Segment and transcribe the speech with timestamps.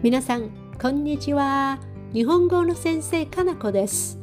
[0.00, 0.50] 皆さん
[0.80, 1.80] こんにちは。
[2.12, 4.16] 日本語の先生かなこです。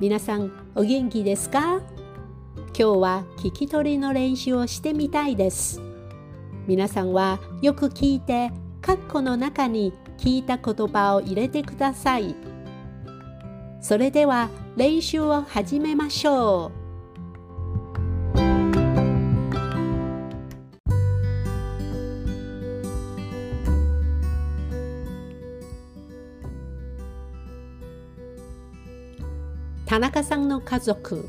[0.00, 1.80] 皆さんお元気ですか？
[2.56, 5.80] 今日は聞き取りの練習をしてみたいです。
[6.66, 8.52] 皆さんはよく聞いて
[8.82, 12.36] 括弧の中に聞いた言葉を入れてください。
[13.80, 16.77] それでは練習を始めましょう。
[29.88, 31.26] 田中さんの家族。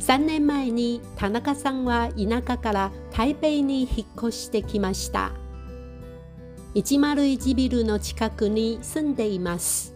[0.00, 5.30] 3年前に田中さんは田舎から台北に引っ越してきました。
[6.74, 9.94] 101ビルの近くに住んでいます。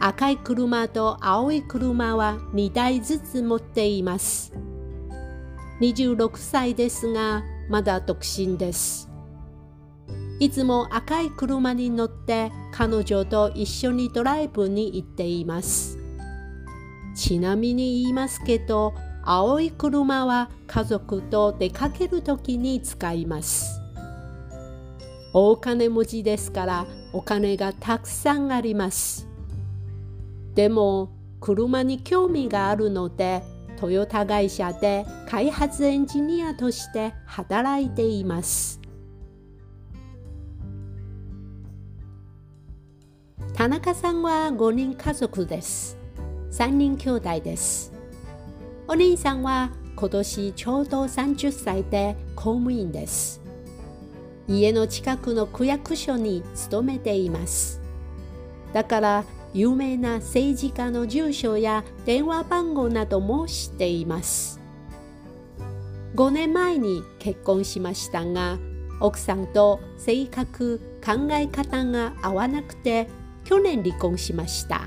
[0.00, 4.52] 赤い車と青い車は2台ずつ持っています。
[5.80, 9.09] 26歳ですがまだ独身です。
[10.40, 15.98] いつも赤い車に乗って彼女と一緒にドライブに行っています。
[17.14, 23.82] ちなみに言いますけど、青い車は家族と出かける時に使います。
[25.34, 29.28] 大金持ちですからお金がたくさんあります。
[30.54, 33.42] でも車に興味があるので
[33.78, 38.79] トヨタ会社で開発エンジニアとして働いています。
[43.60, 45.98] 田中さんは5人家族です。
[46.50, 47.92] 3人兄弟です。
[48.88, 53.42] お兄さんは今年ちょうど30歳で公務員です。
[54.48, 57.82] 家の近くの区役所に勤めています。
[58.72, 64.58] だから有名な政治家の住所や電話番号なども知っています。
[66.14, 68.58] 5年前に結婚しましたが、
[69.00, 73.19] 奥さんと性格、考え方が合わなくて
[73.50, 74.82] 去年離婚しました。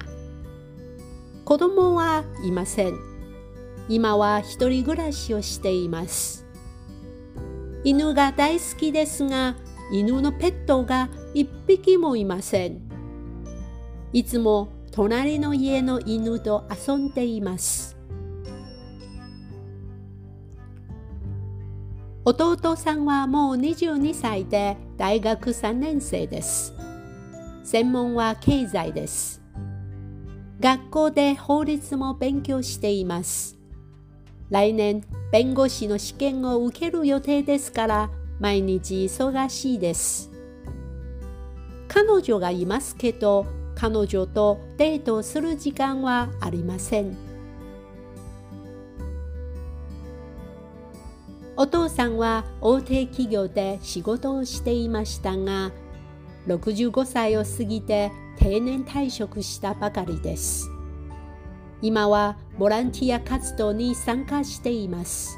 [1.43, 2.97] 子供はいません。
[3.89, 6.45] 今は一人暮らしをしています。
[7.83, 9.57] 犬が大好きですが
[9.91, 12.79] 犬のペットが一匹もいません。
[14.13, 17.97] いつも隣の家の犬と遊んでいます。
[22.23, 26.73] 弟さんはもう22歳で大学3年生です。
[27.63, 29.41] 専門は経済です。
[30.59, 33.57] 学校で法律も勉強しています。
[34.49, 38.09] 来年、弁護士の試験を受ける予定ですから、
[38.39, 40.29] 毎日忙しいです。
[41.87, 47.15] 彼女がいますけど、彼女とデートする時間はありません。
[51.55, 55.71] お父さんは大手企業で仕事をしていましたが、
[56.47, 60.69] 65歳を過ぎて定年退職したばかりです。
[61.81, 65.37] 今はボランティア活動に参加しています。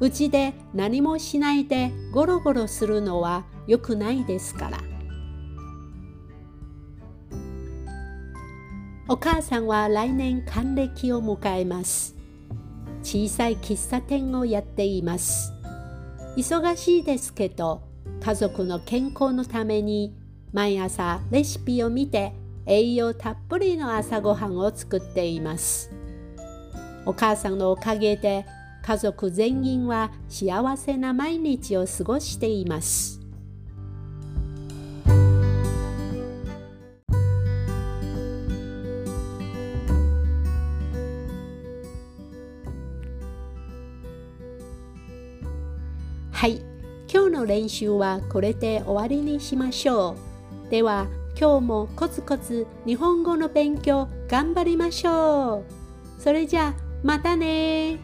[0.00, 4.78] うちで何もしないでゴロゴロするのは良くないですから。
[9.08, 12.16] お母さんは来年還暦を迎えます。
[13.02, 15.52] 小さい喫茶店をやっています。
[16.36, 17.89] 忙しいですけど、
[18.20, 20.14] 家族の健康のために
[20.52, 22.34] 毎朝レシピを見て
[22.66, 25.90] 栄養たっぷりの朝ごはんを作っています。
[27.06, 28.44] お母さんのおかげで
[28.82, 33.20] 家族全員は幸せな毎日を過ごしています。
[46.32, 46.69] はい。
[47.12, 50.14] 今日の練習はこれで終わりにしましょ
[50.68, 50.70] う。
[50.70, 55.64] では今日もコツコツ日本語の勉強頑張りましょ
[56.18, 56.22] う。
[56.22, 57.98] それじゃあまたね